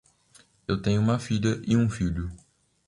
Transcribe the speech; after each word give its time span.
Eu 0.67 0.81
tenho 0.81 0.99
uma 0.99 1.19
filha 1.19 1.61
e 1.63 1.77
um 1.77 1.87
filho. 1.87 2.31